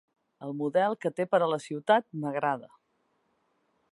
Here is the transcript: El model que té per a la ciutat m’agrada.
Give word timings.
El 0.45 0.53
model 0.61 0.95
que 1.05 1.11
té 1.19 1.27
per 1.33 1.41
a 1.41 1.49
la 1.51 1.59
ciutat 1.67 2.09
m’agrada. 2.23 2.73